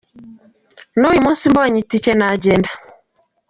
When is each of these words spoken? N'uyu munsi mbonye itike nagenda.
N'uyu 0.99 1.23
munsi 1.25 1.43
mbonye 1.51 1.77
itike 1.83 2.11
nagenda. 2.19 2.69